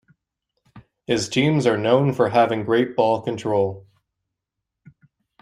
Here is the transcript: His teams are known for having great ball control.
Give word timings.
His 1.05 1.29
teams 1.29 1.67
are 1.67 1.77
known 1.77 2.11
for 2.13 2.29
having 2.29 2.63
great 2.63 2.95
ball 2.95 3.21
control. 3.21 3.85